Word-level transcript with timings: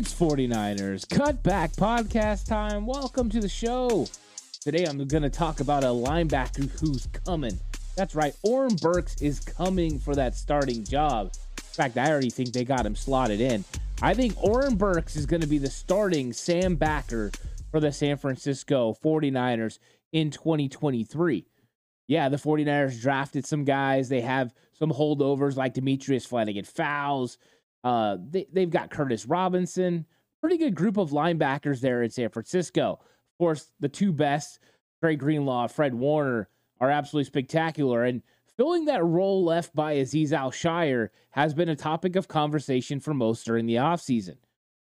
It's 0.00 0.14
49ers 0.14 1.04
Cutback 1.08 1.76
Podcast 1.76 2.46
time. 2.48 2.86
Welcome 2.86 3.28
to 3.28 3.38
the 3.38 3.50
show. 3.50 4.06
Today 4.62 4.86
I'm 4.86 4.96
going 5.06 5.22
to 5.22 5.28
talk 5.28 5.60
about 5.60 5.84
a 5.84 5.88
linebacker 5.88 6.70
who's 6.80 7.06
coming. 7.26 7.60
That's 7.98 8.14
right, 8.14 8.34
Oren 8.42 8.76
Burks 8.76 9.20
is 9.20 9.40
coming 9.40 9.98
for 9.98 10.14
that 10.14 10.34
starting 10.34 10.84
job. 10.84 11.34
In 11.58 11.64
fact, 11.64 11.98
I 11.98 12.10
already 12.10 12.30
think 12.30 12.54
they 12.54 12.64
got 12.64 12.86
him 12.86 12.96
slotted 12.96 13.42
in. 13.42 13.62
I 14.00 14.14
think 14.14 14.42
Oren 14.42 14.76
Burks 14.76 15.16
is 15.16 15.26
going 15.26 15.42
to 15.42 15.46
be 15.46 15.58
the 15.58 15.68
starting 15.68 16.32
Sam 16.32 16.76
backer 16.76 17.30
for 17.70 17.78
the 17.78 17.92
San 17.92 18.16
Francisco 18.16 18.96
49ers 19.04 19.80
in 20.12 20.30
2023. 20.30 21.46
Yeah, 22.08 22.30
the 22.30 22.38
49ers 22.38 23.02
drafted 23.02 23.44
some 23.44 23.64
guys. 23.64 24.08
They 24.08 24.22
have 24.22 24.54
some 24.72 24.92
holdovers 24.92 25.56
like 25.56 25.74
Demetrius 25.74 26.24
Flannigan 26.24 26.64
Fowles. 26.64 27.36
Uh, 27.82 28.18
they, 28.28 28.46
they've 28.52 28.70
got 28.70 28.90
Curtis 28.90 29.26
Robinson, 29.26 30.06
pretty 30.40 30.58
good 30.58 30.74
group 30.74 30.96
of 30.96 31.10
linebackers 31.10 31.80
there 31.80 32.02
in 32.02 32.10
San 32.10 32.30
Francisco. 32.30 32.98
Of 33.00 33.38
course, 33.38 33.72
the 33.80 33.88
two 33.88 34.12
best, 34.12 34.58
Dre 35.00 35.16
Greenlaw, 35.16 35.68
Fred 35.68 35.94
Warner, 35.94 36.48
are 36.80 36.90
absolutely 36.90 37.26
spectacular. 37.26 38.04
And 38.04 38.22
filling 38.56 38.86
that 38.86 39.04
role 39.04 39.44
left 39.44 39.74
by 39.74 39.96
Azeez 39.96 40.32
Al-Shaair 40.32 41.08
has 41.30 41.54
been 41.54 41.68
a 41.68 41.76
topic 41.76 42.16
of 42.16 42.28
conversation 42.28 43.00
for 43.00 43.14
most 43.14 43.44
during 43.44 43.66
the 43.66 43.76
offseason, 43.76 44.36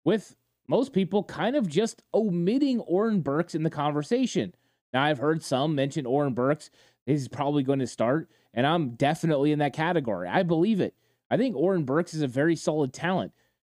with 0.04 0.36
most 0.68 0.94
people 0.94 1.24
kind 1.24 1.56
of 1.56 1.68
just 1.68 2.04
omitting 2.14 2.80
Oren 2.82 3.22
Burks 3.22 3.56
in 3.56 3.64
the 3.64 3.70
conversation. 3.70 4.54
Now, 4.94 5.04
I've 5.04 5.20
heard 5.20 5.44
some 5.44 5.76
mention 5.76 6.06
Oren 6.06 6.34
Burks 6.34 6.70
is 7.06 7.28
probably 7.28 7.64
going 7.64 7.80
to 7.80 7.88
start, 7.88 8.30
and 8.54 8.66
I'm 8.66 8.92
definitely 8.92 9.52
in 9.52 9.60
that 9.60 9.74
category. 9.74 10.28
I 10.28 10.44
believe 10.44 10.80
it. 10.80 10.96
I 11.30 11.38
think 11.38 11.56
Oren 11.56 11.84
Burks 11.84 12.14
is 12.14 12.22
a 12.22 12.28
very 12.28 12.56
solid 12.56 12.94
talent, 12.94 13.32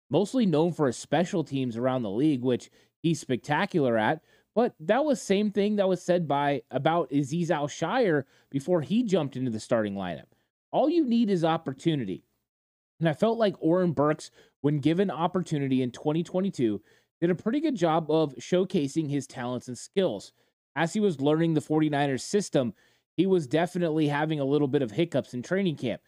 mostly 0.08 0.46
known 0.46 0.72
for 0.72 0.86
his 0.86 0.96
special 0.96 1.44
teams 1.44 1.76
around 1.76 2.02
the 2.02 2.10
league, 2.10 2.42
which 2.42 2.70
he's 3.02 3.20
spectacular 3.20 3.98
at. 3.98 4.22
But 4.54 4.74
that 4.80 5.04
was 5.04 5.20
same 5.20 5.50
thing 5.50 5.76
that 5.76 5.88
was 5.88 6.02
said 6.02 6.26
by 6.26 6.62
about 6.70 7.10
Azeez 7.10 7.50
Al-Shaair 7.50 8.24
before 8.50 8.80
he 8.80 9.04
jumped 9.04 9.36
into 9.36 9.50
the 9.50 9.60
starting 9.60 9.94
lineup. 9.94 10.26
All 10.72 10.88
you 10.88 11.04
need 11.04 11.30
is 11.30 11.44
opportunity. 11.44 12.24
And 12.98 13.08
I 13.08 13.12
felt 13.12 13.38
like 13.38 13.54
Oren 13.60 13.92
Burks, 13.92 14.30
when 14.60 14.78
given 14.78 15.10
opportunity 15.10 15.82
in 15.82 15.90
2022, 15.90 16.82
did 17.20 17.30
a 17.30 17.34
pretty 17.34 17.60
good 17.60 17.76
job 17.76 18.10
of 18.10 18.34
showcasing 18.36 19.08
his 19.08 19.26
talents 19.26 19.68
and 19.68 19.78
skills. 19.78 20.32
As 20.76 20.92
he 20.92 21.00
was 21.00 21.20
learning 21.20 21.54
the 21.54 21.60
49ers 21.60 22.22
system, 22.22 22.74
he 23.16 23.26
was 23.26 23.46
definitely 23.46 24.08
having 24.08 24.40
a 24.40 24.44
little 24.44 24.68
bit 24.68 24.82
of 24.82 24.90
hiccups 24.90 25.34
in 25.34 25.42
training 25.42 25.76
camp 25.76 26.00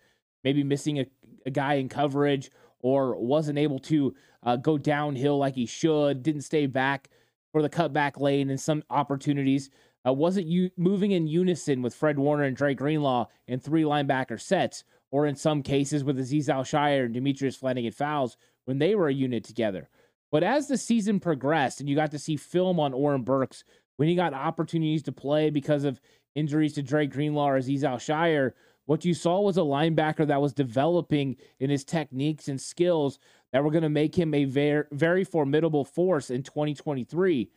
maybe 0.45 0.65
missing 0.65 1.01
a, 1.01 1.07
a 1.47 1.51
guy 1.51 1.75
in 1.75 1.89
coverage 1.89 2.51
or 2.81 3.17
wasn't 3.17 3.59
able 3.59 3.79
to 3.79 4.15
uh, 4.43 4.57
go 4.57 4.77
downhill 4.77 5.39
like 5.39 5.55
he 5.55 5.67
should, 5.67 6.23
didn't 6.23 6.43
stay 6.43 6.67
back 6.67 7.09
for 7.53 7.63
the 7.63 7.71
cutback 7.71 8.21
lane 8.21 8.51
in 8.51 8.59
some 8.59 8.83
opportunities. 8.91 9.71
Uh, 10.07 10.13
wasn't 10.13 10.47
you 10.47 10.71
moving 10.77 11.13
in 11.13 11.27
unison 11.27 11.81
with 11.83 11.95
Fred 11.95 12.19
Warner 12.19 12.45
and 12.45 12.57
Dre 12.57 12.75
Greenlaw 12.75 13.27
in 13.47 13.61
three 13.61 13.83
linebacker 13.83 14.41
sets, 14.41 14.83
or 15.13 15.27
in 15.27 15.37
some 15.37 15.63
cases 15.63 16.03
with 16.03 16.19
Azeez 16.19 16.49
Al-Shaair 16.49 17.05
and 17.05 17.15
Demetrius 17.15 17.55
Flannigan 17.55 17.93
Fowles 17.93 18.37
when 18.65 18.79
they 18.79 18.95
were 18.95 19.09
a 19.09 19.15
unit 19.15 19.45
together. 19.45 19.89
But 20.33 20.43
as 20.43 20.67
the 20.67 20.79
season 20.79 21.21
progressed 21.21 21.81
and 21.81 21.89
you 21.89 21.95
got 21.95 22.11
to 22.13 22.19
see 22.19 22.37
film 22.37 22.81
on 22.81 22.95
Oren 22.95 23.23
Burks 23.23 23.63
when 23.99 24.09
he 24.09 24.15
got 24.15 24.33
opportunities 24.33 25.03
to 25.05 25.13
play 25.13 25.51
because 25.51 25.85
of 25.85 26.01
injuries 26.35 26.73
to 26.73 26.83
Dre 26.83 27.07
Greenlaw 27.07 27.51
or 27.51 27.59
Azeez 27.59 27.85
Al-Shaair, 27.85 28.53
what 28.93 29.07
you 29.07 29.15
saw 29.15 29.41
was 29.41 29.57
a 29.57 29.63
linebacker 29.63 30.27
that 30.27 30.43
was 30.43 30.53
developing 30.53 31.35
in 31.61 31.71
his 31.71 31.83
techniques 31.83 32.49
and 32.49 32.61
skills 32.61 33.19
that 33.51 33.65
were 33.65 33.71
going 33.71 33.81
to 33.83 33.89
make 33.89 34.15
him 34.15 34.35
a 34.35 34.45
very, 34.45 34.85
very 34.93 35.25
formidable 35.25 35.83
force 35.83 36.29
in 36.29 36.43
2023. 36.43 37.51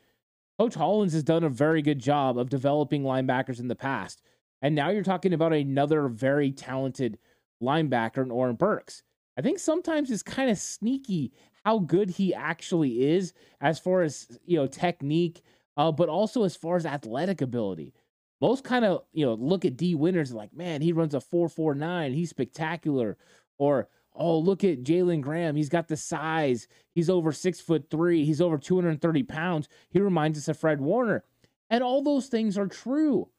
Coach 0.57 0.75
Hollins 0.75 1.11
has 1.11 1.23
done 1.23 1.43
a 1.43 1.49
very 1.49 1.81
good 1.81 1.99
job 1.99 2.37
of 2.37 2.49
developing 2.49 3.03
linebackers 3.03 3.59
in 3.59 3.67
the 3.67 3.75
past. 3.75 4.21
And 4.61 4.75
now 4.75 4.91
you're 4.91 5.03
talking 5.03 5.33
about 5.33 5.51
another 5.51 6.07
very 6.07 6.53
talented 6.53 7.19
linebacker 7.61 8.23
in 8.23 8.31
Oren 8.31 8.55
Burks. 8.55 9.03
I 9.37 9.41
think 9.41 9.59
sometimes 9.59 10.11
it's 10.11 10.23
kind 10.23 10.49
of 10.49 10.57
sneaky 10.57 11.33
how 11.65 11.79
good 11.79 12.11
he 12.11 12.33
actually 12.33 13.09
is 13.09 13.33
as 13.59 13.77
far 13.77 14.03
as, 14.03 14.39
you 14.45 14.55
know, 14.55 14.67
technique, 14.67 15.41
uh, 15.75 15.91
but 15.91 16.07
also 16.07 16.45
as 16.45 16.55
far 16.55 16.77
as 16.77 16.85
athletic 16.85 17.41
ability 17.41 17.93
most 18.41 18.63
kind 18.63 18.85
of 18.85 19.03
you 19.13 19.25
know 19.25 19.33
look 19.33 19.65
at 19.65 19.77
Dee 19.77 19.95
Winters 19.95 20.33
like, 20.33 20.53
man, 20.53 20.81
he 20.81 20.91
runs 20.91 21.13
a 21.13 21.21
four 21.21 21.49
four 21.49 21.75
nine, 21.75 22.13
he's 22.13 22.29
spectacular. 22.29 23.17
Or 23.57 23.87
oh, 24.13 24.39
look 24.39 24.63
at 24.63 24.83
Jalen 24.83 25.21
Graham, 25.21 25.55
he's 25.55 25.69
got 25.69 25.87
the 25.87 25.97
size, 25.97 26.67
he's 26.93 27.09
over 27.09 27.31
six 27.31 27.59
foot 27.59 27.89
three, 27.89 28.25
he's 28.25 28.41
over 28.41 28.57
two 28.57 28.75
hundred 28.75 28.91
and 28.91 29.01
thirty 29.01 29.23
pounds. 29.23 29.67
He 29.89 29.99
reminds 29.99 30.37
us 30.37 30.47
of 30.47 30.57
Fred 30.57 30.81
Warner, 30.81 31.23
and 31.69 31.83
all 31.83 32.03
those 32.03 32.27
things 32.27 32.57
are 32.57 32.67
true. 32.67 33.29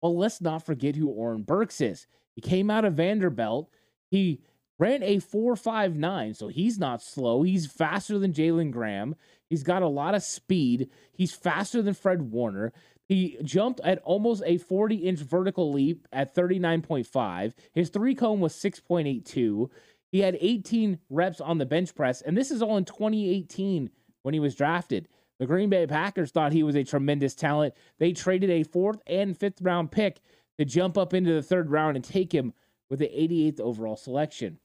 Well, 0.00 0.16
let's 0.16 0.40
not 0.40 0.64
forget 0.64 0.96
who 0.96 1.08
Oren 1.08 1.42
Burks 1.42 1.80
is. 1.80 2.06
He 2.34 2.40
came 2.40 2.70
out 2.70 2.84
of 2.84 2.94
Vanderbilt. 2.94 3.68
He 4.10 4.40
ran 4.78 5.02
a 5.02 5.16
4.59, 5.16 6.36
so 6.36 6.48
he's 6.48 6.78
not 6.78 7.02
slow. 7.02 7.42
He's 7.42 7.66
faster 7.66 8.18
than 8.18 8.32
Jalen 8.32 8.70
Graham. 8.70 9.16
He's 9.50 9.64
got 9.64 9.82
a 9.82 9.88
lot 9.88 10.14
of 10.14 10.22
speed. 10.22 10.88
He's 11.12 11.32
faster 11.32 11.82
than 11.82 11.94
Fred 11.94 12.30
Warner. 12.30 12.72
He 13.08 13.38
jumped 13.42 13.80
at 13.80 14.00
almost 14.04 14.42
a 14.44 14.58
40 14.58 14.96
inch 14.96 15.20
vertical 15.20 15.72
leap 15.72 16.06
at 16.12 16.34
39.5. 16.34 17.54
His 17.72 17.88
three 17.88 18.14
cone 18.14 18.40
was 18.40 18.54
6.82. 18.54 19.70
He 20.12 20.20
had 20.20 20.36
18 20.40 20.98
reps 21.08 21.40
on 21.40 21.58
the 21.58 21.66
bench 21.66 21.94
press, 21.94 22.20
and 22.20 22.36
this 22.36 22.50
is 22.50 22.62
all 22.62 22.76
in 22.76 22.84
2018 22.84 23.90
when 24.22 24.34
he 24.34 24.40
was 24.40 24.54
drafted. 24.54 25.08
The 25.38 25.46
Green 25.46 25.70
Bay 25.70 25.86
Packers 25.86 26.32
thought 26.32 26.52
he 26.52 26.62
was 26.62 26.76
a 26.76 26.84
tremendous 26.84 27.34
talent. 27.34 27.74
They 27.98 28.12
traded 28.12 28.50
a 28.50 28.62
fourth 28.64 29.00
and 29.06 29.36
fifth 29.36 29.62
round 29.62 29.90
pick 29.90 30.20
to 30.58 30.64
jump 30.64 30.98
up 30.98 31.14
into 31.14 31.32
the 31.32 31.42
third 31.42 31.70
round 31.70 31.96
and 31.96 32.04
take 32.04 32.32
him 32.32 32.52
with 32.90 32.98
the 32.98 33.06
88th 33.06 33.60
overall 33.60 33.96
selection. 33.96 34.58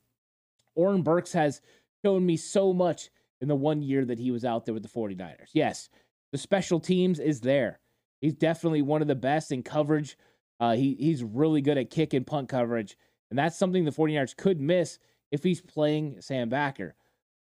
Oren 0.75 1.03
Burks 1.03 1.33
has 1.33 1.61
shown 2.03 2.25
me 2.25 2.35
so 2.37 2.73
much 2.73 3.09
in 3.39 3.47
the 3.47 3.55
one 3.55 3.81
year 3.81 4.03
that 4.05 4.19
he 4.19 4.31
was 4.31 4.43
out 4.43 4.65
there 4.65 4.73
with 4.73 4.83
the 4.83 4.89
49ers. 4.89 5.49
Yes, 5.53 5.89
the 6.31 6.37
special 6.37 6.79
teams 6.79 7.19
is 7.19 7.41
there. 7.41 7.79
He's 8.23 8.33
definitely 8.33 8.81
one 8.81 9.01
of 9.01 9.09
the 9.09 9.15
best 9.15 9.51
in 9.51 9.63
coverage. 9.63 10.17
Uh, 10.57 10.75
he, 10.75 10.95
he's 10.97 11.25
really 11.25 11.59
good 11.59 11.77
at 11.77 11.89
kick 11.89 12.13
and 12.13 12.25
punt 12.25 12.47
coverage. 12.47 12.97
And 13.29 13.37
that's 13.37 13.57
something 13.57 13.83
the 13.83 13.91
49ers 13.91 14.37
could 14.37 14.61
miss 14.61 14.97
if 15.29 15.43
he's 15.43 15.59
playing 15.59 16.21
Sam 16.21 16.47
Backer. 16.47 16.95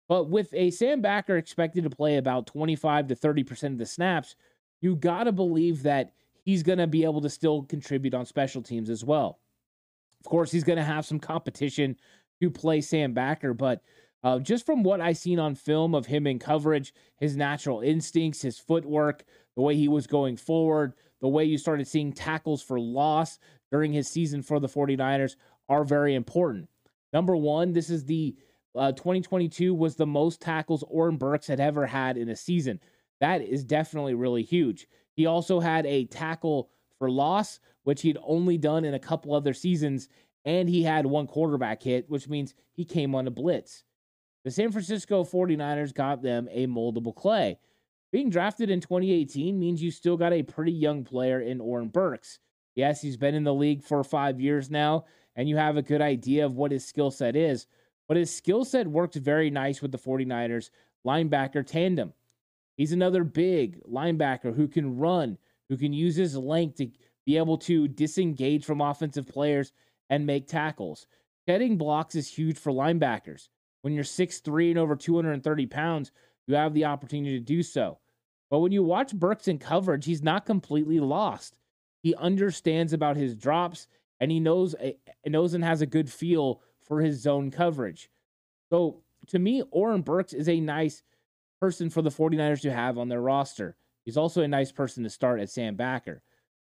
But 0.08 0.28
with 0.28 0.52
a 0.52 0.72
Sam 0.72 1.00
Backer 1.00 1.36
expected 1.36 1.84
to 1.84 1.90
play 1.90 2.16
about 2.16 2.48
25 2.48 3.06
to 3.06 3.14
30% 3.14 3.62
of 3.66 3.78
the 3.78 3.86
snaps, 3.86 4.34
you 4.80 4.96
got 4.96 5.24
to 5.24 5.32
believe 5.32 5.84
that 5.84 6.14
he's 6.42 6.64
going 6.64 6.78
to 6.78 6.88
be 6.88 7.04
able 7.04 7.20
to 7.20 7.30
still 7.30 7.62
contribute 7.62 8.12
on 8.12 8.26
special 8.26 8.60
teams 8.60 8.90
as 8.90 9.04
well. 9.04 9.38
Of 10.18 10.28
course, 10.28 10.50
he's 10.50 10.64
going 10.64 10.78
to 10.78 10.82
have 10.82 11.06
some 11.06 11.20
competition 11.20 11.96
to 12.40 12.50
play 12.50 12.80
Sam 12.80 13.12
Backer, 13.12 13.54
but 13.54 13.82
uh, 14.24 14.40
just 14.40 14.66
from 14.66 14.82
what 14.82 15.00
I 15.00 15.12
seen 15.12 15.38
on 15.38 15.54
film 15.54 15.94
of 15.94 16.06
him 16.06 16.26
in 16.26 16.40
coverage, 16.40 16.92
his 17.18 17.36
natural 17.36 17.82
instincts, 17.82 18.42
his 18.42 18.58
footwork, 18.58 19.24
the 19.56 19.62
way 19.62 19.76
he 19.76 19.88
was 19.88 20.06
going 20.06 20.36
forward, 20.36 20.94
the 21.20 21.28
way 21.28 21.44
you 21.44 21.58
started 21.58 21.86
seeing 21.86 22.12
tackles 22.12 22.62
for 22.62 22.80
loss 22.80 23.38
during 23.70 23.92
his 23.92 24.08
season 24.08 24.42
for 24.42 24.60
the 24.60 24.68
49ers 24.68 25.36
are 25.68 25.84
very 25.84 26.14
important. 26.14 26.68
Number 27.12 27.36
one, 27.36 27.72
this 27.72 27.90
is 27.90 28.04
the 28.04 28.36
uh, 28.74 28.92
2022 28.92 29.74
was 29.74 29.96
the 29.96 30.06
most 30.06 30.40
tackles 30.40 30.82
Oren 30.88 31.16
Burks 31.16 31.46
had 31.46 31.60
ever 31.60 31.86
had 31.86 32.16
in 32.16 32.28
a 32.30 32.36
season. 32.36 32.80
That 33.20 33.42
is 33.42 33.64
definitely 33.64 34.14
really 34.14 34.42
huge. 34.42 34.88
He 35.14 35.26
also 35.26 35.60
had 35.60 35.84
a 35.86 36.06
tackle 36.06 36.70
for 36.98 37.10
loss, 37.10 37.60
which 37.84 38.02
he'd 38.02 38.18
only 38.24 38.56
done 38.56 38.84
in 38.84 38.94
a 38.94 38.98
couple 38.98 39.34
other 39.34 39.52
seasons, 39.52 40.08
and 40.44 40.68
he 40.68 40.82
had 40.82 41.04
one 41.04 41.26
quarterback 41.26 41.82
hit, 41.82 42.08
which 42.08 42.28
means 42.28 42.54
he 42.72 42.84
came 42.84 43.14
on 43.14 43.26
a 43.26 43.30
blitz. 43.30 43.84
The 44.44 44.50
San 44.50 44.72
Francisco 44.72 45.22
49ers 45.22 45.94
got 45.94 46.22
them 46.22 46.48
a 46.50 46.66
moldable 46.66 47.14
clay. 47.14 47.58
Being 48.12 48.28
drafted 48.28 48.68
in 48.68 48.80
2018 48.80 49.58
means 49.58 49.82
you 49.82 49.90
still 49.90 50.18
got 50.18 50.34
a 50.34 50.42
pretty 50.42 50.72
young 50.72 51.02
player 51.02 51.40
in 51.40 51.62
Oren 51.62 51.88
Burks. 51.88 52.38
Yes, 52.74 53.00
he's 53.00 53.16
been 53.16 53.34
in 53.34 53.44
the 53.44 53.54
league 53.54 53.82
for 53.82 54.04
five 54.04 54.38
years 54.38 54.70
now, 54.70 55.06
and 55.34 55.48
you 55.48 55.56
have 55.56 55.78
a 55.78 55.82
good 55.82 56.02
idea 56.02 56.44
of 56.44 56.56
what 56.56 56.72
his 56.72 56.84
skill 56.84 57.10
set 57.10 57.36
is. 57.36 57.66
But 58.08 58.18
his 58.18 58.34
skill 58.34 58.66
set 58.66 58.86
works 58.86 59.16
very 59.16 59.48
nice 59.48 59.80
with 59.80 59.92
the 59.92 59.98
49ers 59.98 60.68
linebacker 61.06 61.66
tandem. 61.66 62.12
He's 62.76 62.92
another 62.92 63.24
big 63.24 63.82
linebacker 63.84 64.54
who 64.54 64.68
can 64.68 64.98
run, 64.98 65.38
who 65.70 65.78
can 65.78 65.94
use 65.94 66.16
his 66.16 66.36
length 66.36 66.76
to 66.76 66.90
be 67.24 67.38
able 67.38 67.56
to 67.58 67.88
disengage 67.88 68.66
from 68.66 68.82
offensive 68.82 69.26
players 69.26 69.72
and 70.10 70.26
make 70.26 70.46
tackles. 70.46 71.06
Shedding 71.48 71.78
blocks 71.78 72.14
is 72.14 72.28
huge 72.28 72.58
for 72.58 72.72
linebackers. 72.72 73.48
When 73.80 73.94
you're 73.94 74.04
6'3 74.04 74.70
and 74.70 74.78
over 74.78 74.96
230 74.96 75.66
pounds, 75.66 76.12
you 76.46 76.54
have 76.54 76.74
the 76.74 76.84
opportunity 76.84 77.38
to 77.38 77.44
do 77.44 77.62
so. 77.62 77.98
But 78.50 78.60
when 78.60 78.72
you 78.72 78.82
watch 78.82 79.14
Burks 79.14 79.48
in 79.48 79.58
coverage, 79.58 80.04
he's 80.04 80.22
not 80.22 80.44
completely 80.44 81.00
lost. 81.00 81.56
He 82.02 82.14
understands 82.14 82.92
about 82.92 83.16
his 83.16 83.36
drops 83.36 83.86
and 84.20 84.30
he 84.30 84.40
knows 84.40 84.74
eh, 84.78 84.92
knows 85.26 85.54
and 85.54 85.64
has 85.64 85.80
a 85.80 85.86
good 85.86 86.10
feel 86.10 86.60
for 86.80 87.00
his 87.00 87.20
zone 87.20 87.50
coverage. 87.50 88.10
So 88.70 89.02
to 89.28 89.38
me, 89.38 89.62
Oren 89.70 90.02
Burks 90.02 90.32
is 90.32 90.48
a 90.48 90.60
nice 90.60 91.02
person 91.60 91.90
for 91.90 92.02
the 92.02 92.10
49ers 92.10 92.60
to 92.62 92.72
have 92.72 92.98
on 92.98 93.08
their 93.08 93.20
roster. 93.20 93.76
He's 94.04 94.16
also 94.16 94.42
a 94.42 94.48
nice 94.48 94.72
person 94.72 95.04
to 95.04 95.10
start 95.10 95.40
at 95.40 95.50
Sam 95.50 95.76
Backer. 95.76 96.22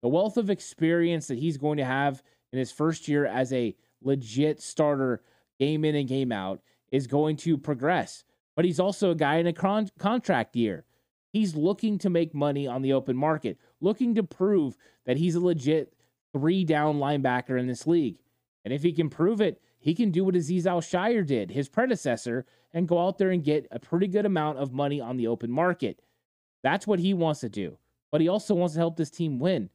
The 0.01 0.10
wealth 0.10 0.38
of 0.38 0.50
experience 0.50 1.27
that 1.27 1.38
he's 1.38 1.57
going 1.57 1.77
to 1.77 1.86
have 1.86 2.24
in 2.51 2.60
his 2.60 2.71
first 2.71 3.07
year 3.07 3.25
as 3.25 3.54
a 3.54 3.75
legit 4.01 4.62
starter, 4.62 5.21
game 5.60 5.86
in 5.86 5.95
and 5.95 6.07
game 6.07 6.31
out, 6.31 6.62
is 6.92 7.06
going 7.07 7.36
to 7.38 7.57
progress. 7.57 8.24
But 8.60 8.66
he's 8.66 8.82
also 8.82 9.12
a 9.12 9.16
guy 9.16 9.38
in 9.38 9.48
a 9.48 9.54
con- 9.54 9.88
contract 10.00 10.54
year. 10.54 10.84
He's 11.32 11.56
looking 11.56 11.98
to 12.00 12.10
make 12.10 12.36
money 12.36 12.68
on 12.68 12.82
the 12.82 12.92
open 12.92 13.16
market, 13.16 13.58
looking 13.80 14.16
to 14.16 14.24
prove 14.24 14.76
that 15.06 15.16
he's 15.16 15.36
a 15.36 15.40
legit 15.40 15.94
three 16.34 16.66
down 16.66 17.00
linebacker 17.00 17.58
in 17.58 17.68
this 17.68 17.88
league. 17.88 18.18
And 18.66 18.74
if 18.74 18.84
he 18.84 18.92
can 18.92 19.10
prove 19.10 19.40
it, 19.40 19.62
he 19.78 19.96
can 19.96 20.12
do 20.12 20.26
what 20.26 20.36
Azeez 20.36 20.66
Al-Shaair 20.66 21.26
did, 21.26 21.52
his 21.52 21.70
predecessor, 21.70 22.46
and 22.74 22.86
go 22.86 23.00
out 23.00 23.18
there 23.18 23.30
and 23.30 23.46
get 23.46 23.66
a 23.72 23.80
pretty 23.80 24.08
good 24.08 24.26
amount 24.26 24.58
of 24.58 24.74
money 24.74 25.00
on 25.00 25.16
the 25.16 25.28
open 25.28 25.50
market. 25.50 26.02
That's 26.62 26.86
what 26.86 27.00
he 27.00 27.14
wants 27.14 27.40
to 27.40 27.48
do. 27.48 27.78
But 28.12 28.20
he 28.20 28.28
also 28.28 28.56
wants 28.56 28.74
to 28.74 28.82
help 28.82 28.98
this 28.98 29.10
team 29.10 29.40
win. 29.40 29.70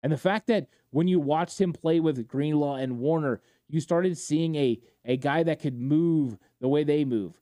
And 0.00 0.12
the 0.12 0.16
fact 0.16 0.46
that 0.46 0.68
when 0.90 1.08
you 1.08 1.18
watched 1.18 1.60
him 1.60 1.72
play 1.72 1.98
with 1.98 2.28
Greenlaw 2.28 2.76
and 2.76 3.00
Warner, 3.00 3.40
you 3.68 3.80
started 3.80 4.16
seeing 4.16 4.54
a, 4.54 4.78
a 5.04 5.16
guy 5.16 5.42
that 5.42 5.58
could 5.58 5.76
move 5.76 6.38
the 6.60 6.68
way 6.68 6.84
they 6.84 7.04
move. 7.04 7.41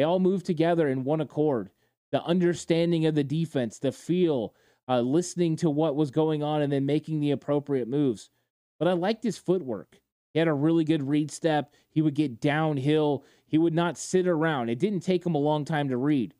They 0.00 0.04
all 0.04 0.18
move 0.18 0.42
together 0.42 0.88
in 0.88 1.04
one 1.04 1.20
accord. 1.20 1.68
The 2.10 2.24
understanding 2.24 3.04
of 3.04 3.14
the 3.14 3.22
defense, 3.22 3.78
the 3.78 3.92
feel, 3.92 4.54
uh, 4.88 5.02
listening 5.02 5.56
to 5.56 5.68
what 5.68 5.94
was 5.94 6.10
going 6.10 6.42
on, 6.42 6.62
and 6.62 6.72
then 6.72 6.86
making 6.86 7.20
the 7.20 7.32
appropriate 7.32 7.86
moves. 7.86 8.30
But 8.78 8.88
I 8.88 8.94
liked 8.94 9.22
his 9.22 9.36
footwork. 9.36 10.00
He 10.32 10.38
had 10.38 10.48
a 10.48 10.54
really 10.54 10.84
good 10.84 11.06
read 11.06 11.30
step. 11.30 11.74
He 11.90 12.00
would 12.00 12.14
get 12.14 12.40
downhill. 12.40 13.26
He 13.46 13.58
would 13.58 13.74
not 13.74 13.98
sit 13.98 14.26
around. 14.26 14.70
It 14.70 14.78
didn't 14.78 15.00
take 15.00 15.26
him 15.26 15.34
a 15.34 15.38
long 15.38 15.66
time 15.66 15.90
to 15.90 15.98
read. 15.98 16.32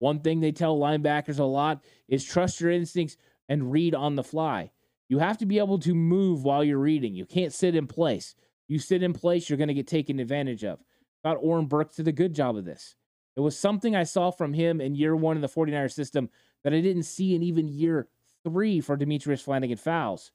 One 0.00 0.18
thing 0.18 0.40
they 0.40 0.50
tell 0.50 0.76
linebackers 0.76 1.38
a 1.38 1.44
lot 1.44 1.84
is 2.08 2.24
trust 2.24 2.60
your 2.60 2.72
instincts 2.72 3.16
and 3.48 3.70
read 3.70 3.94
on 3.94 4.16
the 4.16 4.24
fly. 4.24 4.72
You 5.08 5.20
have 5.20 5.38
to 5.38 5.46
be 5.46 5.60
able 5.60 5.78
to 5.78 5.94
move 5.94 6.42
while 6.42 6.64
you're 6.64 6.78
reading. 6.78 7.14
You 7.14 7.26
can't 7.26 7.52
sit 7.52 7.76
in 7.76 7.86
place. 7.86 8.34
You 8.66 8.80
sit 8.80 9.04
in 9.04 9.12
place, 9.12 9.48
you're 9.48 9.56
going 9.56 9.68
to 9.68 9.74
get 9.74 9.86
taken 9.86 10.18
advantage 10.18 10.64
of. 10.64 10.80
Thought 11.22 11.38
Oren 11.40 11.66
Burks 11.66 11.94
did 11.94 12.08
a 12.08 12.12
good 12.12 12.34
job 12.34 12.56
of 12.56 12.64
this. 12.64 12.96
It 13.36 13.40
was 13.40 13.58
something 13.58 13.96
I 13.96 14.04
saw 14.04 14.30
from 14.30 14.52
him 14.52 14.80
in 14.80 14.94
year 14.94 15.16
one 15.16 15.36
in 15.36 15.42
the 15.42 15.48
49er 15.48 15.92
system 15.92 16.30
that 16.62 16.72
I 16.72 16.80
didn't 16.80 17.02
see 17.04 17.34
in 17.34 17.42
even 17.42 17.68
year 17.68 18.08
three 18.44 18.80
for 18.80 18.96
Demetrius 18.96 19.40
Flannigan 19.40 19.76
Fowles. 19.76 20.30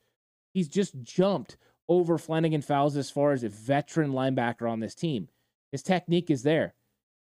He's 0.53 0.67
just 0.67 1.01
jumped 1.01 1.57
over 1.87 2.17
Flannigan 2.17 2.61
Fowles 2.61 2.97
as 2.97 3.09
far 3.09 3.31
as 3.31 3.43
a 3.43 3.49
veteran 3.49 4.11
linebacker 4.11 4.69
on 4.69 4.79
this 4.79 4.95
team. 4.95 5.29
His 5.71 5.83
technique 5.83 6.29
is 6.29 6.43
there, 6.43 6.73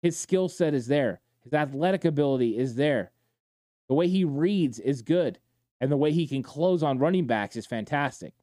his 0.02 0.18
skill 0.18 0.50
set 0.50 0.74
is 0.74 0.88
there, 0.88 1.20
his 1.44 1.54
athletic 1.54 2.06
ability 2.06 2.58
is 2.58 2.76
there. 2.76 3.12
The 3.88 3.96
way 3.96 4.08
he 4.08 4.24
reads 4.24 4.80
is 4.80 5.02
good, 5.02 5.40
and 5.82 5.92
the 5.92 5.98
way 5.98 6.12
he 6.12 6.28
can 6.28 6.42
close 6.42 6.84
on 6.84 7.00
running 7.00 7.28
backs 7.28 7.56
is 7.56 7.66
fantastic. 7.66 8.34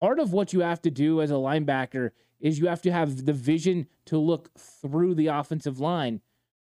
Part 0.00 0.18
of 0.18 0.32
what 0.32 0.52
you 0.52 0.60
have 0.60 0.80
to 0.82 0.90
do 0.90 1.20
as 1.20 1.30
a 1.30 1.34
linebacker 1.34 2.10
is 2.40 2.58
you 2.58 2.68
have 2.68 2.82
to 2.82 2.92
have 2.92 3.26
the 3.26 3.32
vision 3.32 3.86
to 4.06 4.18
look 4.18 4.50
through 4.56 5.14
the 5.14 5.26
offensive 5.26 5.80
line, 5.80 6.20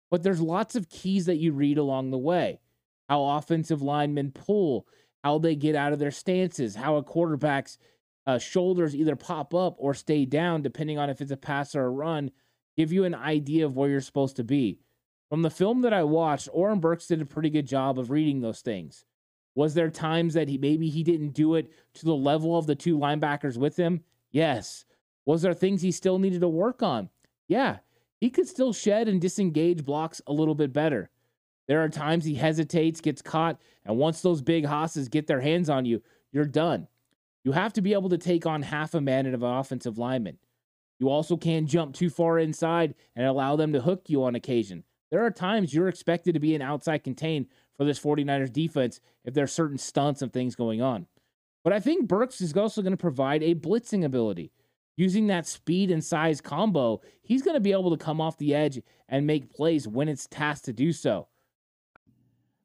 but 0.09 0.23
there's 0.23 0.41
lots 0.41 0.75
of 0.75 0.89
keys 0.89 1.25
that 1.25 1.37
you 1.37 1.51
read 1.51 1.77
along 1.77 2.11
the 2.11 2.17
way. 2.17 2.59
How 3.07 3.23
offensive 3.23 3.81
linemen 3.81 4.31
pull, 4.31 4.87
how 5.23 5.39
they 5.39 5.55
get 5.55 5.75
out 5.75 5.93
of 5.93 5.99
their 5.99 6.11
stances, 6.11 6.75
how 6.75 6.95
a 6.97 7.03
quarterback's 7.03 7.77
uh, 8.27 8.37
shoulders 8.37 8.95
either 8.95 9.15
pop 9.15 9.55
up 9.55 9.75
or 9.79 9.93
stay 9.93 10.25
down, 10.25 10.61
depending 10.61 10.99
on 10.99 11.09
if 11.09 11.21
it's 11.21 11.31
a 11.31 11.37
pass 11.37 11.75
or 11.75 11.85
a 11.85 11.89
run, 11.89 12.31
give 12.77 12.93
you 12.93 13.03
an 13.03 13.15
idea 13.15 13.65
of 13.65 13.75
where 13.75 13.89
you're 13.89 14.01
supposed 14.01 14.35
to 14.35 14.43
be. 14.43 14.79
From 15.29 15.41
the 15.41 15.49
film 15.49 15.81
that 15.81 15.93
I 15.93 16.03
watched, 16.03 16.49
Oren 16.51 16.79
Burks 16.79 17.07
did 17.07 17.21
a 17.21 17.25
pretty 17.25 17.49
good 17.49 17.67
job 17.67 17.99
of 17.99 18.09
reading 18.09 18.41
those 18.41 18.61
things. 18.61 19.05
Was 19.55 19.73
there 19.73 19.89
times 19.89 20.35
that 20.35 20.47
he 20.47 20.57
maybe 20.57 20.89
he 20.89 21.03
didn't 21.03 21.29
do 21.33 21.55
it 21.55 21.71
to 21.95 22.05
the 22.05 22.15
level 22.15 22.57
of 22.57 22.67
the 22.67 22.75
two 22.75 22.97
linebackers 22.97 23.57
with 23.57 23.75
him? 23.75 24.03
Yes. 24.31 24.85
Was 25.25 25.41
there 25.41 25.53
things 25.53 25.81
he 25.81 25.91
still 25.91 26.17
needed 26.17 26.41
to 26.41 26.47
work 26.47 26.81
on? 26.81 27.09
Yeah. 27.47 27.77
He 28.19 28.29
could 28.29 28.47
still 28.47 28.73
shed 28.73 29.07
and 29.07 29.21
disengage 29.21 29.85
blocks 29.85 30.21
a 30.27 30.33
little 30.33 30.55
bit 30.55 30.73
better. 30.73 31.09
There 31.67 31.83
are 31.83 31.89
times 31.89 32.25
he 32.25 32.35
hesitates, 32.35 32.99
gets 32.99 33.21
caught, 33.21 33.61
and 33.85 33.97
once 33.97 34.21
those 34.21 34.41
big 34.41 34.65
hosses 34.65 35.07
get 35.07 35.27
their 35.27 35.41
hands 35.41 35.69
on 35.69 35.85
you, 35.85 36.01
you're 36.31 36.45
done. 36.45 36.87
You 37.43 37.53
have 37.53 37.73
to 37.73 37.81
be 37.81 37.93
able 37.93 38.09
to 38.09 38.17
take 38.17 38.45
on 38.45 38.63
half 38.63 38.93
a 38.93 39.01
man 39.01 39.25
of 39.27 39.43
an 39.43 39.49
offensive 39.49 39.97
lineman. 39.97 40.37
You 40.99 41.09
also 41.09 41.37
can't 41.37 41.69
jump 41.69 41.93
too 41.93 42.09
far 42.09 42.39
inside 42.39 42.95
and 43.15 43.25
allow 43.25 43.55
them 43.55 43.71
to 43.73 43.81
hook 43.81 44.09
you 44.09 44.23
on 44.23 44.35
occasion. 44.35 44.83
There 45.11 45.25
are 45.25 45.31
times 45.31 45.73
you're 45.73 45.87
expected 45.87 46.33
to 46.33 46.39
be 46.39 46.55
an 46.55 46.61
outside 46.61 47.03
contain 47.03 47.47
for 47.77 47.85
this 47.85 47.99
49ers 47.99 48.51
defense 48.51 48.99
if 49.23 49.33
there 49.33 49.45
are 49.45 49.47
certain 49.47 49.77
stunts 49.77 50.21
and 50.21 50.31
things 50.33 50.55
going 50.55 50.81
on. 50.81 51.07
But 51.63 51.73
I 51.73 51.79
think 51.79 52.07
Burks 52.07 52.41
is 52.41 52.55
also 52.55 52.81
going 52.81 52.91
to 52.91 52.97
provide 52.97 53.43
a 53.43 53.55
blitzing 53.55 54.03
ability. 54.03 54.51
Using 54.99 55.27
that 55.27 55.47
speed 55.47 55.91
and 55.91 56.03
size 56.03 56.41
combo, 56.41 57.01
he's 57.21 57.41
going 57.41 57.55
to 57.55 57.61
be 57.61 57.71
able 57.71 57.95
to 57.95 58.03
come 58.03 58.19
off 58.19 58.37
the 58.37 58.53
edge 58.53 58.81
and 59.07 59.25
make 59.25 59.49
plays 59.49 59.87
when 59.87 60.09
it's 60.09 60.27
tasked 60.27 60.65
to 60.65 60.73
do 60.73 60.91
so. 60.91 61.27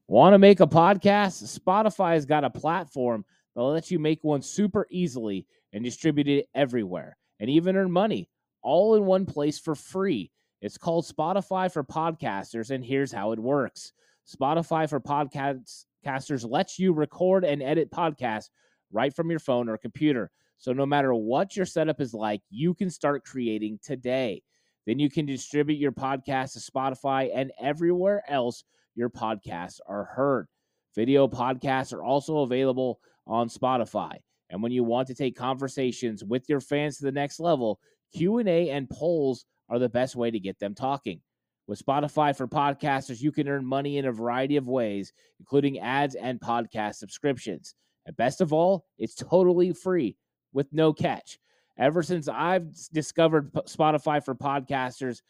Want 0.09 0.35
to 0.35 0.39
make 0.39 0.61
a 0.61 0.67
podcast? 0.67 1.59
Spotify 1.59 2.15
has 2.15 2.27
got 2.27 2.45
a 2.45 2.51
platform 2.51 3.25
They'll 3.55 3.71
let 3.71 3.91
you 3.91 3.99
make 3.99 4.23
one 4.23 4.43
super 4.43 4.87
easily 4.91 5.47
and 5.73 5.85
distribute 5.85 6.29
it 6.29 6.49
everywhere 6.55 7.17
and 7.41 7.49
even 7.49 7.77
earn 7.77 7.91
money 7.91 8.29
all 8.63 8.95
in 8.97 9.05
one 9.05 9.27
place 9.27 9.59
for 9.59 9.75
free. 9.75 10.31
It's 10.61 10.79
called 10.79 11.05
Spotify 11.05 11.71
for 11.71 11.85
Podcasters, 11.85 12.71
and 12.71 12.85
here's 12.85 13.13
how 13.13 13.33
it 13.33 13.39
works 13.39 13.93
Spotify 14.27 14.89
for 14.89 15.01
Podcasters 15.01 16.51
lets 16.51 16.79
you 16.79 16.93
record 16.93 17.45
and 17.45 17.63
edit 17.63 17.91
podcasts 17.91 18.51
right 18.91 19.15
from 19.15 19.31
your 19.31 19.41
phone 19.41 19.69
or 19.69 19.77
computer. 19.77 20.31
So 20.59 20.73
no 20.73 20.87
matter 20.87 21.15
what 21.15 21.57
your 21.57 21.67
setup 21.67 22.01
is 22.01 22.15
like, 22.15 22.41
you 22.51 22.75
can 22.75 22.91
start 22.91 23.25
creating 23.25 23.81
today. 23.83 24.43
Then 24.87 24.99
you 24.99 25.11
can 25.11 25.27
distribute 25.27 25.79
your 25.79 25.93
podcast 25.93 26.53
to 26.53 26.59
Spotify 26.59 27.31
and 27.35 27.53
everywhere 27.61 28.23
else 28.29 28.65
your 28.95 29.11
podcasts 29.11 29.81
are 29.87 30.05
heard. 30.05 30.47
Video 30.95 31.27
podcasts 31.27 31.93
are 31.93 32.03
also 32.03 32.39
available 32.39 33.01
on 33.27 33.49
Spotify. 33.49 34.17
And 34.51 34.63
when 34.63 34.73
you 34.73 34.85
want 34.85 35.09
to 35.09 35.15
take 35.15 35.37
conversations 35.37 36.23
with 36.23 36.49
your 36.49 36.61
fans 36.61 36.99
to 36.99 37.05
the 37.05 37.13
next 37.13 37.41
level, 37.41 37.81
Q&A 38.15 38.71
and 38.71 38.89
polls 38.89 39.47
are 39.69 39.79
the 39.79 39.89
best 39.89 40.15
way 40.15 40.31
to 40.31 40.39
get 40.39 40.59
them 40.59 40.75
talking. 40.75 41.21
With 41.67 41.85
Spotify 41.85 42.37
for 42.37 42.47
podcasters, 42.47 43.23
you 43.23 43.33
can 43.33 43.49
earn 43.49 43.65
money 43.65 43.97
in 43.97 44.05
a 44.05 44.13
variety 44.13 44.57
of 44.57 44.69
ways, 44.69 45.13
including 45.41 45.79
ads 45.79 46.15
and 46.15 46.39
podcast 46.39 46.97
subscriptions. 46.97 47.75
And 48.07 48.17
best 48.17 48.43
of 48.43 48.53
all, 48.53 48.85
it's 48.99 49.15
totally 49.15 49.73
free 49.73 50.17
with 50.55 50.73
no 50.73 50.95
catch. 50.95 51.39
Ever 51.77 52.03
since 52.03 52.29
I've 52.29 52.73
discovered 52.93 53.53
Spotify 53.53 54.25
for 54.25 54.35
podcasters, 54.35 55.21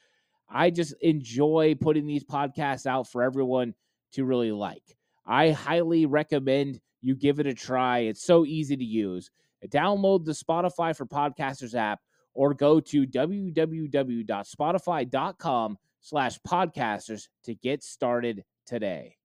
I 0.49 0.71
just 0.71 0.95
enjoy 1.01 1.75
putting 1.81 2.07
these 2.07 2.23
podcasts 2.23 2.87
out 2.87 3.11
for 3.11 3.23
everyone 3.23 3.75
to 4.13 4.25
really 4.25 4.53
like. 4.53 4.97
I 5.27 5.51
highly 5.51 6.07
recommend 6.07 6.81
you 7.01 7.17
give 7.17 7.41
it 7.41 7.47
a 7.47 7.55
try. 7.55 8.01
It's 8.01 8.23
so 8.23 8.45
easy 8.45 8.77
to 8.77 8.85
use. 8.85 9.31
Download 9.69 10.23
the 10.25 10.33
Spotify 10.33 10.97
for 10.97 11.07
Podcasters 11.07 11.75
app 11.75 12.01
or 12.35 12.53
go 12.53 12.81
to 12.81 13.07
www.spotify.com 13.07 15.79
slash 16.01 16.39
podcasters 16.47 17.29
to 17.45 17.55
get 17.55 17.83
started 17.83 18.45
today. 18.67 19.17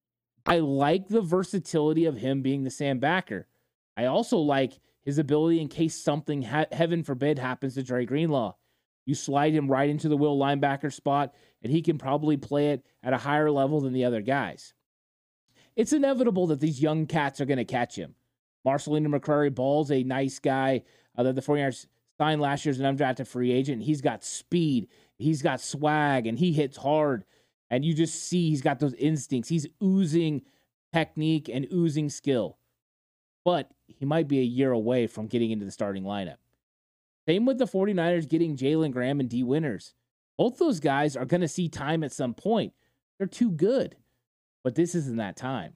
I 0.46 0.60
like 0.60 1.10
the 1.10 1.20
versatility 1.22 2.06
of 2.06 2.16
him 2.16 2.42
being 2.42 2.64
the 2.64 2.72
Sam 2.72 3.00
Backer. 3.00 3.50
I 3.98 4.06
also 4.06 4.38
like 4.38 4.80
his 5.04 5.18
ability 5.18 5.62
in 5.62 5.68
case 5.68 5.96
something, 5.96 6.44
ha- 6.44 6.66
heaven 6.72 7.04
forbid, 7.04 7.40
happens 7.40 7.76
to 7.76 7.84
Dre 7.84 8.06
Greenlaw. 8.06 8.56
You 9.06 9.16
slide 9.16 9.54
him 9.54 9.70
right 9.70 9.90
into 9.90 10.10
the 10.10 10.18
will 10.18 10.38
linebacker 10.38 10.94
spot, 10.94 11.34
and 11.64 11.72
he 11.72 11.82
can 11.82 11.98
probably 11.98 12.38
play 12.38 12.72
it 12.72 12.86
at 13.02 13.14
a 13.14 13.18
higher 13.18 13.50
level 13.50 13.82
than 13.82 13.94
the 13.94 14.06
other 14.06 14.22
guys 14.22 14.74
it's 15.80 15.94
inevitable 15.94 16.48
that 16.48 16.60
these 16.60 16.82
young 16.82 17.06
cats 17.06 17.40
are 17.40 17.46
going 17.46 17.58
to 17.58 17.64
catch 17.64 17.96
him. 17.96 18.14
Marcelino 18.68 19.08
McCrary 19.08 19.56
Ball's 19.56 19.92
a 19.92 20.04
nice 20.04 20.38
guy 20.38 20.84
uh, 21.18 21.24
that 21.24 21.36
the 21.36 21.42
49ers 21.42 21.86
signed 22.18 22.42
last 22.42 22.66
year 22.66 22.72
as 22.72 22.82
an 22.82 22.98
undrafted 22.98 23.28
free 23.28 23.54
agent. 23.54 23.84
He's 23.84 24.02
got 24.02 24.26
speed, 24.26 24.90
he's 25.18 25.42
got 25.42 25.62
swag, 25.62 26.28
and 26.28 26.38
he 26.38 26.52
hits 26.52 26.76
hard. 26.76 27.24
And 27.70 27.86
you 27.86 27.94
just 27.94 28.28
see 28.28 28.50
he's 28.50 28.62
got 28.62 28.80
those 28.80 28.94
instincts. 28.96 29.48
He's 29.48 29.68
oozing 29.82 30.42
technique 30.92 31.48
and 31.48 31.66
oozing 31.72 32.10
skill. 32.10 32.58
But 33.50 33.72
he 33.88 34.06
might 34.06 34.28
be 34.28 34.38
a 34.38 34.44
year 34.44 34.72
away 34.72 35.08
from 35.08 35.26
getting 35.26 35.50
into 35.50 35.66
the 35.66 35.72
starting 35.72 36.04
lineup. 36.04 36.36
Same 37.28 37.48
with 37.48 37.58
the 37.58 37.66
49ers 37.66 38.30
getting 38.30 38.56
Jalen 38.56 38.92
Graham 38.92 39.20
and 39.20 39.28
Dee 39.28 39.42
Winters. 39.42 39.96
Both 40.38 40.60
those 40.60 40.80
guys 40.80 41.18
are 41.18 41.26
going 41.26 41.42
to 41.42 41.48
see 41.48 41.68
time 41.68 42.04
at 42.04 42.12
some 42.12 42.36
point. 42.36 42.74
They're 43.18 43.26
too 43.26 43.50
good. 43.50 43.96
But 44.64 44.76
this 44.76 44.94
isn't 44.94 45.18
that 45.18 45.36
time. 45.36 45.74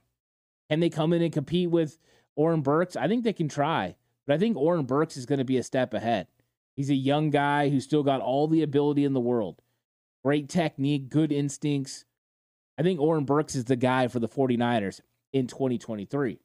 Can 0.69 0.81
they 0.81 0.91
come 0.91 1.13
in 1.13 1.23
and 1.23 1.33
compete 1.33 1.71
with 1.71 1.97
Oren 2.35 2.61
Burks? 2.61 2.95
I 2.95 3.07
think 3.07 3.23
they 3.23 3.33
can 3.33 3.49
try. 3.49 3.95
But 4.27 4.35
I 4.35 4.37
think 4.37 4.55
Oren 4.55 4.85
Burks 4.85 5.17
is 5.17 5.25
going 5.25 5.39
to 5.39 5.43
be 5.43 5.57
a 5.57 5.63
step 5.63 5.95
ahead. 5.95 6.27
He's 6.75 6.91
a 6.91 6.95
young 6.95 7.31
guy 7.31 7.69
who's 7.69 7.85
still 7.85 8.03
got 8.03 8.21
all 8.21 8.47
the 8.47 8.61
ability 8.61 9.03
in 9.03 9.13
the 9.13 9.19
world. 9.19 9.63
Great 10.23 10.47
technique, 10.47 11.09
good 11.09 11.31
instincts. 11.31 12.05
I 12.77 12.83
think 12.83 12.99
Oren 12.99 13.25
Burks 13.25 13.55
is 13.55 13.65
the 13.65 13.75
guy 13.75 14.09
for 14.09 14.19
the 14.19 14.29
49ers 14.29 15.01
in 15.33 15.47
2023. 15.47 16.39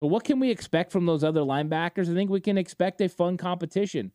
But 0.00 0.08
what 0.08 0.24
can 0.24 0.40
we 0.40 0.50
expect 0.50 0.92
from 0.92 1.06
those 1.06 1.24
other 1.24 1.40
linebackers? 1.40 2.10
I 2.10 2.14
think 2.14 2.30
we 2.30 2.40
can 2.40 2.58
expect 2.58 3.00
a 3.00 3.08
fun 3.08 3.36
competition. 3.36 4.12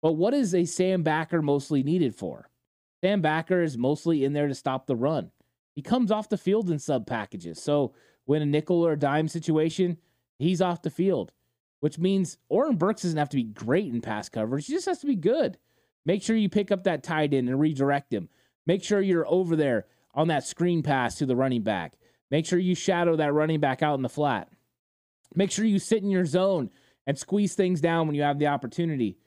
But 0.00 0.12
what 0.12 0.34
is 0.34 0.54
a 0.54 0.64
Sam 0.64 1.02
Backer 1.02 1.42
mostly 1.42 1.82
needed 1.82 2.14
for? 2.14 2.48
Sam 3.02 3.20
Backer 3.20 3.62
is 3.62 3.76
mostly 3.76 4.24
in 4.24 4.32
there 4.32 4.48
to 4.48 4.54
stop 4.54 4.86
the 4.86 4.96
run. 4.96 5.30
He 5.74 5.82
comes 5.82 6.10
off 6.10 6.28
the 6.28 6.38
field 6.38 6.70
in 6.70 6.78
sub 6.78 7.06
packages. 7.06 7.62
So 7.62 7.94
when 8.24 8.42
a 8.42 8.46
nickel 8.46 8.84
or 8.84 8.92
a 8.92 8.98
dime 8.98 9.28
situation, 9.28 9.98
he's 10.38 10.60
off 10.60 10.82
the 10.82 10.90
field, 10.90 11.32
which 11.80 11.98
means 11.98 12.38
Oren 12.48 12.76
Burks 12.76 13.02
doesn't 13.02 13.18
have 13.18 13.28
to 13.30 13.36
be 13.36 13.44
great 13.44 13.92
in 13.92 14.00
pass 14.00 14.28
coverage. 14.28 14.66
He 14.66 14.72
just 14.72 14.86
has 14.86 14.98
to 15.00 15.06
be 15.06 15.16
good. 15.16 15.58
Make 16.04 16.22
sure 16.22 16.36
you 16.36 16.48
pick 16.48 16.72
up 16.72 16.84
that 16.84 17.02
tight 17.02 17.34
end 17.34 17.48
and 17.48 17.60
redirect 17.60 18.12
him. 18.12 18.28
Make 18.66 18.82
sure 18.82 19.00
you're 19.00 19.28
over 19.28 19.54
there 19.56 19.86
on 20.14 20.28
that 20.28 20.44
screen 20.44 20.82
pass 20.82 21.16
to 21.16 21.26
the 21.26 21.36
running 21.36 21.62
back. 21.62 21.94
Make 22.30 22.46
sure 22.46 22.58
you 22.58 22.74
shadow 22.74 23.16
that 23.16 23.32
running 23.32 23.60
back 23.60 23.82
out 23.82 23.94
in 23.94 24.02
the 24.02 24.08
flat. 24.08 24.48
Make 25.34 25.50
sure 25.50 25.64
you 25.64 25.78
sit 25.78 26.02
in 26.02 26.10
your 26.10 26.26
zone 26.26 26.70
and 27.06 27.18
squeeze 27.18 27.54
things 27.54 27.80
down 27.80 28.06
when 28.06 28.16
you 28.16 28.22
have 28.22 28.38
the 28.38 28.46
opportunity. 28.46 29.18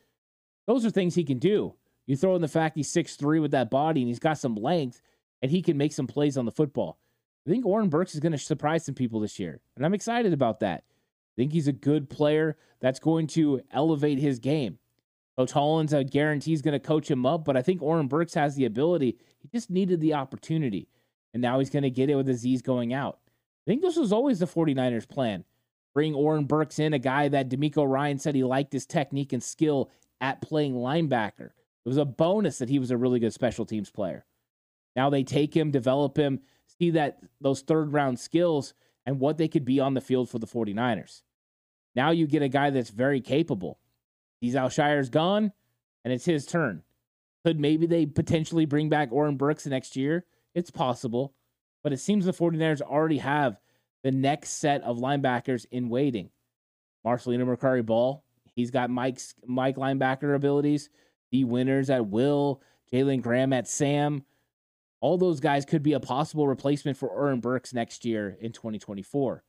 Those 0.68 0.86
are 0.86 0.90
things 0.90 1.16
he 1.16 1.24
can 1.24 1.40
do. 1.40 1.76
You 2.06 2.16
throw 2.16 2.36
in 2.36 2.42
the 2.42 2.48
fact 2.48 2.76
he's 2.76 2.94
6'3 2.94 3.42
with 3.42 3.52
that 3.52 3.70
body 3.70 4.02
and 4.02 4.08
he's 4.08 4.20
got 4.20 4.38
some 4.38 4.56
length 4.56 5.02
and 5.42 5.52
he 5.52 5.62
can 5.62 5.78
make 5.78 5.94
some 5.94 6.08
plays 6.08 6.38
on 6.38 6.46
the 6.46 6.52
football. 6.52 7.00
I 7.46 7.50
think 7.50 7.66
Oren 7.66 7.90
Burks 7.90 8.14
is 8.14 8.20
going 8.20 8.34
to 8.34 8.38
surprise 8.38 8.86
some 8.86 8.94
people 8.94 9.20
this 9.20 9.40
year, 9.40 9.60
and 9.76 9.84
I'm 9.84 9.96
excited 9.96 10.32
about 10.32 10.60
that. 10.60 10.84
I 10.84 11.34
think 11.36 11.52
he's 11.52 11.68
a 11.68 11.74
good 11.74 12.10
player 12.10 12.58
that's 12.80 13.00
going 13.00 13.28
to 13.28 13.62
elevate 13.72 14.20
his 14.20 14.38
game. 14.38 14.78
Coach 15.38 15.52
Hollins, 15.52 15.94
I 15.94 16.04
guarantee, 16.04 16.54
is 16.54 16.62
going 16.62 16.74
to 16.74 16.80
coach 16.80 17.10
him 17.10 17.26
up, 17.26 17.46
but 17.46 17.58
I 17.58 17.64
think 17.64 17.82
Oren 17.82 18.08
Burks 18.08 18.36
has 18.36 18.56
the 18.56 18.66
ability. 18.66 19.18
He 19.40 19.48
just 19.48 19.72
needed 19.72 20.02
the 20.02 20.14
opportunity, 20.14 20.88
and 21.34 21.42
now 21.42 21.58
he's 21.58 21.70
going 21.70 21.84
to 21.84 21.90
get 21.90 22.10
it 22.10 22.16
with 22.16 22.28
Azeez 22.28 22.62
going 22.62 22.94
out. 22.94 23.20
I 23.66 23.72
think 23.72 23.82
this 23.82 23.96
was 23.96 24.12
always 24.12 24.40
the 24.40 24.46
49ers' 24.46 25.10
plan. 25.10 25.44
Bring 25.94 26.14
Oren 26.14 26.46
Burks 26.46 26.80
in, 26.80 26.94
a 26.94 27.00
guy 27.00 27.28
that 27.28 27.50
DeMeco 27.50 27.90
Ryan 27.90 28.20
said 28.20 28.36
he 28.36 28.44
liked 28.44 28.74
his 28.74 28.86
technique 28.86 29.34
and 29.34 29.44
skill 29.44 29.90
at 30.22 30.42
playing 30.42 30.74
linebacker. 30.74 31.50
It 31.84 31.90
was 31.90 31.98
a 31.98 32.06
bonus 32.06 32.60
that 32.60 32.70
he 32.70 32.80
was 32.80 32.92
a 32.92 32.98
really 32.98 33.20
good 33.20 33.34
special 33.34 33.66
teams 33.66 33.90
player. 33.90 34.26
Now 34.96 35.10
they 35.10 35.24
take 35.24 35.56
him, 35.56 35.72
develop 35.72 36.18
him, 36.18 36.42
see 36.80 36.92
that 36.92 37.20
those 37.40 37.62
third 37.62 37.94
round 37.94 38.20
skills 38.20 38.74
and 39.06 39.20
what 39.20 39.38
they 39.38 39.48
could 39.48 39.66
be 39.66 39.80
on 39.80 39.94
the 39.94 40.02
field 40.02 40.30
for 40.30 40.40
the 40.40 40.48
49ers. 40.48 41.24
Now 41.96 42.12
you 42.12 42.28
get 42.28 42.44
a 42.44 42.48
guy 42.48 42.70
that's 42.70 42.90
very 42.90 43.20
capable. 43.20 43.80
He's 44.40 44.56
Al-Shaair's 44.56 45.10
gone, 45.10 45.52
and 46.04 46.14
it's 46.14 46.26
his 46.26 46.46
turn. 46.46 46.84
Could 47.44 47.60
maybe 47.60 47.86
they 47.88 48.06
potentially 48.06 48.66
bring 48.66 48.90
back 48.90 49.12
Oren 49.12 49.36
Burks 49.36 49.66
next 49.66 49.96
year? 49.96 50.26
It's 50.54 50.72
possible. 50.72 51.34
But 51.84 51.94
it 51.94 51.98
seems 51.98 52.26
the 52.26 52.32
49ers 52.32 52.82
already 52.82 53.18
have 53.18 53.60
the 54.04 54.12
next 54.12 54.54
set 54.54 54.82
of 54.84 54.98
linebackers 54.98 55.66
in 55.72 55.90
waiting. 55.90 56.30
Marcelino 57.06 57.46
McCrary 57.46 57.86
Ball, 57.86 58.24
he's 58.56 58.72
got 58.72 58.90
Mike's 58.90 59.36
Mike 59.46 59.76
linebacker 59.76 60.36
abilities. 60.36 60.90
Dee 61.32 61.46
Winters 61.46 61.90
at 61.90 62.08
will, 62.08 62.62
Jalen 62.92 63.22
Graham 63.22 63.54
at 63.54 63.68
Sam. 63.68 64.24
All 65.00 65.18
those 65.18 65.40
guys 65.40 65.66
could 65.66 65.82
be 65.82 65.94
a 65.94 66.00
possible 66.00 66.48
replacement 66.48 66.98
for 66.98 67.10
Oren 67.10 67.40
Burks 67.40 67.74
next 67.74 68.06
year 68.06 68.38
in 68.40 68.52
2024. 68.52 69.44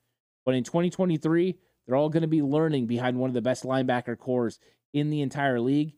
But 0.45 0.55
in 0.55 0.65
2023, 0.65 1.59
they're 1.87 1.97
all 1.97 2.09
going 2.09 2.23
to 2.23 2.29
be 2.29 2.43
learning 2.43 2.87
behind 2.87 3.19
one 3.19 3.29
of 3.29 3.35
the 3.35 3.43
best 3.43 3.65
linebacker 3.65 4.17
cores 4.17 4.59
in 4.93 5.11
the 5.11 5.21
entire 5.21 5.61
league. 5.61 5.95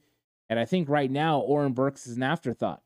And 0.49 0.59
I 0.59 0.65
think 0.65 0.89
right 0.89 1.11
now, 1.11 1.39
Oren 1.39 1.73
Burks 1.73 2.07
is 2.07 2.17
an 2.17 2.23
afterthought. 2.23 2.83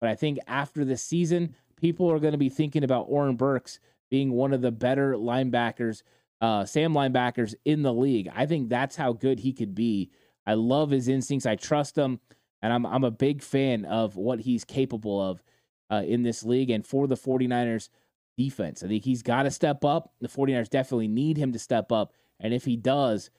But 0.00 0.10
I 0.10 0.14
think 0.14 0.38
after 0.46 0.84
this 0.84 1.02
season, 1.02 1.54
people 1.76 2.10
are 2.10 2.18
going 2.18 2.32
to 2.32 2.38
be 2.38 2.48
thinking 2.48 2.84
about 2.84 3.06
Oren 3.08 3.36
Burks 3.36 3.80
being 4.12 4.30
one 4.30 4.52
of 4.52 4.60
the 4.60 4.70
better 4.70 5.14
linebackers, 5.14 6.02
uh, 6.42 6.66
Sam 6.66 6.92
linebackers 6.92 7.54
in 7.64 7.80
the 7.80 7.94
league. 7.94 8.28
I 8.34 8.44
think 8.44 8.68
that's 8.68 8.94
how 8.94 9.14
good 9.14 9.40
he 9.40 9.54
could 9.54 9.74
be. 9.74 10.10
I 10.46 10.52
love 10.52 10.90
his 10.90 11.08
instincts. 11.08 11.46
I 11.46 11.56
trust 11.56 11.96
him. 11.96 12.20
And 12.60 12.74
I'm, 12.74 12.84
I'm 12.84 13.04
a 13.04 13.10
big 13.10 13.40
fan 13.40 13.86
of 13.86 14.16
what 14.16 14.40
he's 14.40 14.66
capable 14.66 15.18
of 15.18 15.42
uh, 15.90 16.02
in 16.06 16.24
this 16.24 16.44
league 16.44 16.68
and 16.68 16.86
for 16.86 17.06
the 17.06 17.14
49ers 17.14 17.88
defense. 18.36 18.82
I 18.82 18.88
think 18.88 19.02
he's 19.02 19.22
got 19.22 19.44
to 19.44 19.50
step 19.50 19.82
up. 19.82 20.12
The 20.20 20.28
49ers 20.28 20.68
definitely 20.68 21.08
need 21.08 21.38
him 21.38 21.52
to 21.52 21.58
step 21.58 21.90
up. 21.90 22.12
And 22.38 22.52
if 22.52 22.66
he 22.66 22.76
does, 22.76 23.30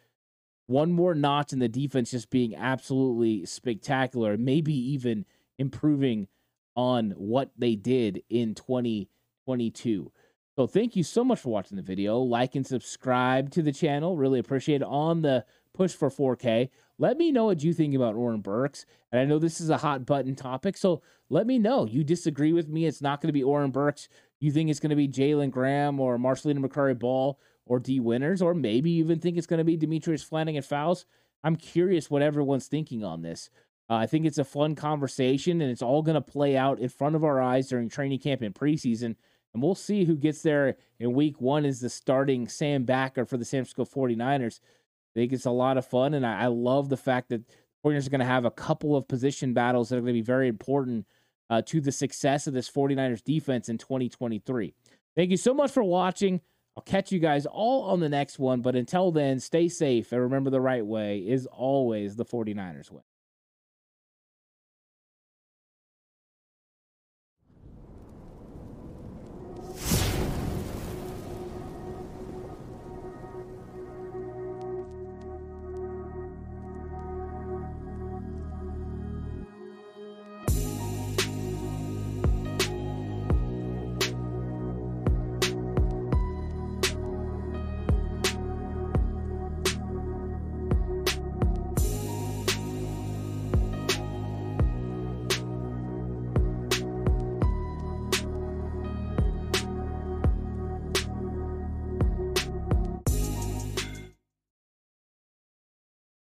one 0.65 0.91
more 0.91 1.13
notch 1.13 1.53
in 1.53 1.59
the 1.59 1.69
defense 1.69 2.09
just 2.09 2.31
being 2.31 2.55
absolutely 2.55 3.45
spectacular, 3.45 4.37
maybe 4.37 4.73
even 4.73 5.25
improving 5.59 6.29
on 6.75 7.11
what 7.11 7.51
they 7.59 7.75
did 7.75 8.23
in 8.31 8.55
2022. 8.55 10.11
So 10.55 10.67
thank 10.67 10.95
you 10.95 11.03
so 11.03 11.23
much 11.23 11.39
for 11.39 11.49
watching 11.49 11.77
the 11.77 11.83
video. 11.83 12.19
Like 12.19 12.55
and 12.55 12.65
subscribe 12.65 13.49
to 13.51 13.63
the 13.63 13.71
channel. 13.71 14.17
Really 14.17 14.39
appreciate 14.39 14.81
it 14.81 14.87
on 14.87 15.21
the 15.21 15.45
push 15.73 15.93
for 15.93 16.09
4K. 16.09 16.69
Let 16.99 17.17
me 17.17 17.31
know 17.31 17.45
what 17.45 17.63
you 17.63 17.73
think 17.73 17.95
about 17.95 18.13
Oren 18.13 18.41
Burks. 18.41 18.85
And 19.11 19.19
I 19.19 19.25
know 19.25 19.39
this 19.39 19.59
is 19.59 19.71
a 19.71 19.77
hot 19.77 20.05
button 20.05 20.35
topic, 20.35 20.77
so 20.77 21.01
let 21.29 21.47
me 21.47 21.57
know. 21.57 21.85
You 21.85 22.03
disagree 22.03 22.53
with 22.53 22.69
me. 22.69 22.85
It's 22.85 23.01
not 23.01 23.19
going 23.19 23.29
to 23.29 23.33
be 23.33 23.41
Oren 23.41 23.71
Burks. 23.71 24.09
You 24.39 24.51
think 24.51 24.69
it's 24.69 24.79
going 24.79 24.91
to 24.91 24.95
be 24.95 25.07
Jalen 25.07 25.49
Graham 25.49 25.99
or 25.99 26.19
Marcelino 26.19 26.63
McCrary 26.63 26.97
Ball 26.97 27.39
or 27.65 27.79
Dee 27.79 27.99
Winters, 27.99 28.41
or 28.41 28.53
maybe 28.53 28.91
you 28.91 29.03
even 29.03 29.19
think 29.19 29.37
it's 29.37 29.47
going 29.47 29.59
to 29.59 29.63
be 29.63 29.77
Demetrius 29.77 30.21
Flannigan-Fowles. 30.21 31.05
I'm 31.43 31.55
curious 31.55 32.11
what 32.11 32.21
everyone's 32.21 32.67
thinking 32.67 33.03
on 33.03 33.21
this. 33.21 33.49
Uh, 33.89 33.95
I 33.95 34.05
think 34.05 34.25
it's 34.25 34.37
a 34.37 34.43
fun 34.43 34.75
conversation, 34.75 35.61
and 35.61 35.71
it's 35.71 35.81
all 35.81 36.01
going 36.01 36.15
to 36.15 36.21
play 36.21 36.55
out 36.55 36.79
in 36.79 36.89
front 36.89 37.15
of 37.15 37.23
our 37.23 37.41
eyes 37.41 37.69
during 37.69 37.89
training 37.89 38.19
camp 38.19 38.41
and 38.41 38.53
preseason. 38.53 39.15
And 39.53 39.61
we'll 39.61 39.75
see 39.75 40.05
who 40.05 40.15
gets 40.15 40.41
there 40.41 40.77
in 40.99 41.13
week 41.13 41.39
one 41.39 41.65
is 41.65 41.79
the 41.79 41.89
starting 41.89 42.47
Sam 42.47 42.83
Backer 42.83 43.25
for 43.25 43.37
the 43.37 43.45
San 43.45 43.65
Francisco 43.65 43.85
49ers. 43.85 44.59
I 44.59 45.19
think 45.19 45.33
it's 45.33 45.45
a 45.45 45.51
lot 45.51 45.77
of 45.77 45.85
fun, 45.85 46.15
and 46.15 46.25
I, 46.25 46.43
I 46.43 46.47
love 46.47 46.89
the 46.89 46.97
fact 46.97 47.29
that 47.29 47.47
the 47.47 47.53
49ers 47.85 48.07
are 48.07 48.09
going 48.09 48.19
to 48.19 48.25
have 48.25 48.45
a 48.45 48.51
couple 48.51 48.95
of 48.95 49.07
position 49.07 49.53
battles 49.53 49.89
that 49.89 49.97
are 49.97 50.01
going 50.01 50.13
to 50.13 50.13
be 50.13 50.21
very 50.21 50.47
important 50.47 51.05
uh, 51.49 51.61
to 51.67 51.81
the 51.81 51.91
success 51.91 52.47
of 52.47 52.53
this 52.53 52.69
49ers 52.69 53.23
defense 53.23 53.69
in 53.69 53.77
2023. 53.77 54.73
Thank 55.15 55.29
you 55.29 55.37
so 55.37 55.53
much 55.53 55.71
for 55.71 55.83
watching. 55.83 56.41
I'll 56.75 56.83
catch 56.83 57.11
you 57.11 57.19
guys 57.19 57.45
all 57.45 57.83
on 57.83 57.99
the 57.99 58.09
next 58.09 58.39
one. 58.39 58.61
But 58.61 58.75
until 58.75 59.11
then, 59.11 59.39
stay 59.39 59.69
safe 59.69 60.11
and 60.11 60.21
remember 60.21 60.49
the 60.49 60.61
right 60.61 60.85
way 60.85 61.19
is 61.19 61.45
always 61.45 62.15
the 62.15 62.25
49ers 62.25 62.89
way. 62.89 63.03